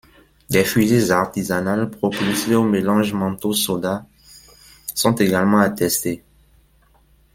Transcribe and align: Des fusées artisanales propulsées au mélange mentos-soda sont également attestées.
Des 0.49 0.63
fusées 0.65 1.11
artisanales 1.11 1.91
propulsées 1.91 2.55
au 2.55 2.63
mélange 2.63 3.13
mentos-soda 3.13 4.07
sont 4.95 5.13
également 5.13 5.59
attestées. 5.59 6.23